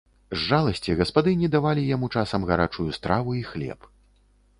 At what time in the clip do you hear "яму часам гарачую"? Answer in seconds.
1.95-2.87